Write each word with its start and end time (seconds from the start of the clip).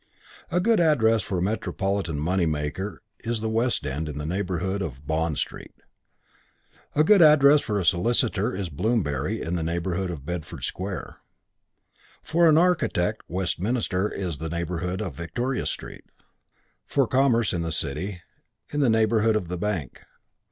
A 0.49 0.59
good 0.59 0.79
address 0.79 1.21
for 1.21 1.37
a 1.37 1.41
metropolitan 1.43 2.17
money 2.17 2.47
lender 2.47 3.03
is 3.19 3.39
the 3.39 3.47
West 3.49 3.85
End 3.85 4.09
in 4.09 4.17
the 4.17 4.25
neighbourhood 4.25 4.81
of 4.81 5.05
Bond 5.05 5.37
Street; 5.37 5.75
a 6.95 7.03
good 7.03 7.21
address 7.21 7.61
for 7.61 7.77
a 7.77 7.85
solicitor 7.85 8.55
is 8.55 8.69
Bloomsbury 8.69 9.43
in 9.43 9.53
the 9.55 9.61
neighbourhood 9.61 10.09
of 10.09 10.25
Bedford 10.25 10.63
Square: 10.63 11.17
for 12.23 12.49
an 12.49 12.57
architect 12.57 13.21
Westminster 13.27 14.09
in 14.09 14.31
the 14.39 14.49
neighbourhood 14.49 15.01
of 15.03 15.13
Victoria 15.13 15.67
Street, 15.67 16.05
for 16.87 17.05
commerce 17.05 17.51
the 17.51 17.71
City 17.71 18.23
in 18.73 18.79
the 18.79 18.89
neighbourhood 18.89 19.35
of 19.35 19.49
the 19.49 19.57
Bank. 19.59 20.01